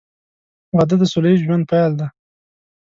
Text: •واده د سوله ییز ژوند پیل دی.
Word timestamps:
•واده 0.75 0.95
د 0.99 1.03
سوله 1.11 1.27
ییز 1.29 1.41
ژوند 1.45 1.63
پیل 1.71 1.91
دی. 1.99 2.07